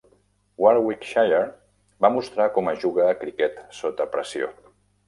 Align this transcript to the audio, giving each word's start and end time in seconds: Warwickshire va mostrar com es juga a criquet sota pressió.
Warwickshire 0.63 1.43
va 2.07 2.11
mostrar 2.17 2.49
com 2.57 2.73
es 2.75 2.83
juga 2.87 3.07
a 3.13 3.17
criquet 3.23 3.65
sota 3.85 4.15
pressió. 4.19 4.53